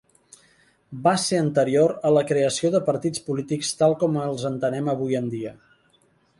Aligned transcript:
Va 1.07 1.11
ser 1.23 1.41
anterior 1.41 1.93
a 2.09 2.13
la 2.15 2.23
creació 2.33 2.73
de 2.77 2.83
partits 2.89 3.25
polítics 3.29 3.73
tal 3.85 3.95
com 4.05 4.19
els 4.25 4.49
entenem 4.53 4.93
avui 4.97 5.17
dia. 5.39 5.57